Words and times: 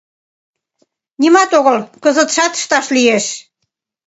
Нимат 1.21 1.51
огыл, 1.59 1.75
кызытшат 2.03 2.53
ышташ 2.59 2.85
лиеш. 2.95 3.25